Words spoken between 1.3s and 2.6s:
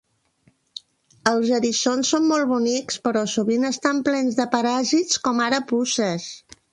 Els eriçons són molt